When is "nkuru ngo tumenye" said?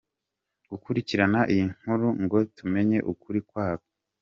1.77-2.97